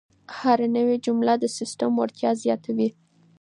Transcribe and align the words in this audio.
هره 0.37 0.67
نوې 0.77 0.95
جمله 1.05 1.33
د 1.39 1.45
سیسټم 1.57 1.91
وړتیا 1.95 2.31
زیاتوي. 2.43 2.89